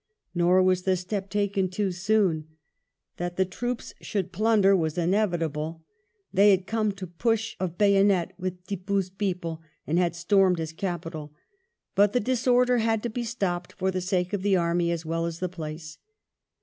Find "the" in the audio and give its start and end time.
0.81-0.97, 3.37-3.45, 12.13-12.19, 13.91-14.01, 14.41-14.55, 15.37-15.47